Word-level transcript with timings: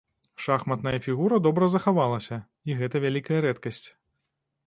Шахматная 0.43 0.99
фігура 1.07 1.37
добра 1.47 1.67
захавалася, 1.73 2.41
і 2.71 2.79
гэта 2.81 2.95
вялікая 3.05 3.39
рэдкасць. 3.49 3.85